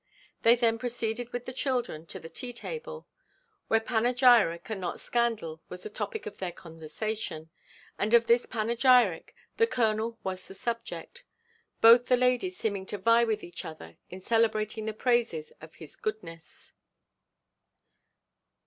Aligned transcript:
They 0.41 0.55
then 0.55 0.79
proceeded 0.79 1.31
with 1.31 1.45
the 1.45 1.53
children 1.53 2.07
to 2.07 2.19
the 2.19 2.27
tea 2.27 2.53
table, 2.53 3.05
where 3.67 3.79
panegyric, 3.79 4.67
and 4.71 4.81
not 4.81 4.99
scandal, 4.99 5.61
was 5.69 5.83
the 5.83 5.91
topic 5.91 6.25
of 6.25 6.39
their 6.39 6.51
conversation; 6.51 7.51
and 7.99 8.15
of 8.15 8.25
this 8.25 8.47
panegyric 8.47 9.35
the 9.57 9.67
colonel 9.67 10.17
was 10.23 10.47
the 10.47 10.55
subject; 10.55 11.23
both 11.81 12.07
the 12.07 12.17
ladies 12.17 12.57
seeming 12.57 12.87
to 12.87 12.97
vie 12.97 13.25
with 13.25 13.43
each 13.43 13.63
other 13.63 13.99
in 14.09 14.21
celebrating 14.21 14.87
the 14.87 14.93
praises 14.93 15.51
of 15.61 15.75
his 15.75 15.95
goodness. 15.95 16.73